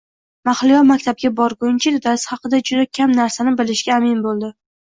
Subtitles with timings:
[0.47, 4.55] Mahliyo maktabga borguncha dadasi haqida juda kam narsani bilishiga amin bo`ldi